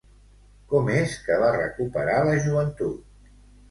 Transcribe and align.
Com 0.71 0.89
és 0.95 1.13
que 1.27 1.39
va 1.45 1.53
recuperar 1.59 2.19
la 2.33 2.37
joventut? 2.51 3.43